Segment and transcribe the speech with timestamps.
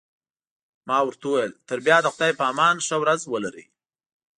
[0.87, 3.65] ما ورته وویل: تر بیا د خدای په امان، ښه ورځ ولرئ.